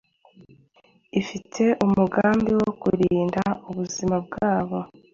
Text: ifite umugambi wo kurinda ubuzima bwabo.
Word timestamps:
ifite 1.19 1.63
umugambi 1.85 2.51
wo 2.61 2.69
kurinda 2.81 3.43
ubuzima 3.69 4.15
bwabo. 4.25 4.79